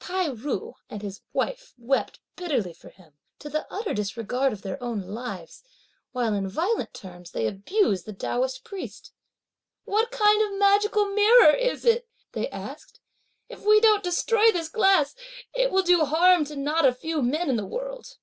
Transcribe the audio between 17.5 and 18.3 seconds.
in the world!"